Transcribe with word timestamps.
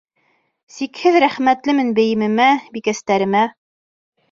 Сикһеҙ 0.75 1.17
рәхмәтлемен 1.25 1.93
бейемемә, 2.01 2.49
бикәстәремә. 2.79 3.47